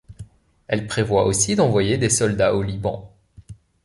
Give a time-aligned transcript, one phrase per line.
[0.67, 3.13] Elle prévoit aussi d'envoyer des soldats au Liban.